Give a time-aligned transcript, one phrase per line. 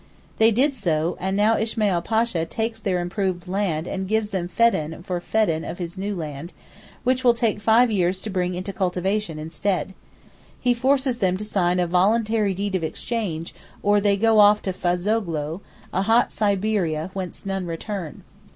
[0.39, 5.03] They did so, and now Ismail Pasha takes their improved land and gives them feddan
[5.03, 6.53] for feddan of his new land,
[7.03, 9.93] which will take five years to bring into cultivation, instead.
[10.59, 13.53] He forces them to sign a voluntary deed of exchange,
[13.83, 15.59] or they go off to Fazogloo,
[15.93, 18.23] a hot Siberia whence none return.